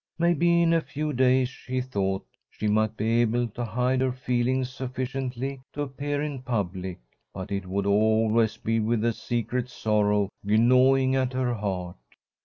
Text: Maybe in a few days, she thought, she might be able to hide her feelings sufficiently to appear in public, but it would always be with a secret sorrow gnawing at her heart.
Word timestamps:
Maybe 0.17 0.63
in 0.63 0.73
a 0.73 0.81
few 0.81 1.13
days, 1.13 1.47
she 1.49 1.79
thought, 1.79 2.25
she 2.49 2.67
might 2.67 2.97
be 2.97 3.21
able 3.21 3.47
to 3.49 3.63
hide 3.63 4.01
her 4.01 4.11
feelings 4.11 4.71
sufficiently 4.71 5.61
to 5.73 5.83
appear 5.83 6.23
in 6.23 6.41
public, 6.41 6.97
but 7.35 7.51
it 7.51 7.67
would 7.67 7.85
always 7.85 8.57
be 8.57 8.79
with 8.79 9.05
a 9.05 9.13
secret 9.13 9.69
sorrow 9.69 10.29
gnawing 10.43 11.15
at 11.15 11.33
her 11.33 11.53
heart. 11.53 11.97